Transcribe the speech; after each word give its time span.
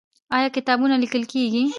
آیا 0.35 0.49
کتابونه 0.57 0.95
لیکل 1.03 1.23
کیږي؟ 1.33 1.63